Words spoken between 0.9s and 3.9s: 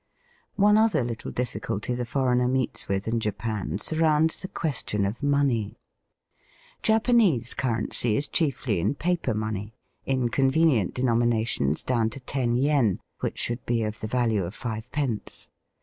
little difiSculty the foreigner meets with in Japan